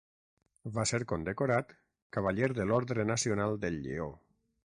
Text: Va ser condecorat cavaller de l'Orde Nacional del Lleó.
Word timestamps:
Va 0.77 0.85
ser 0.91 0.99
condecorat 1.11 1.75
cavaller 2.17 2.49
de 2.59 2.67
l'Orde 2.71 3.07
Nacional 3.13 3.57
del 3.67 3.77
Lleó. 3.87 4.09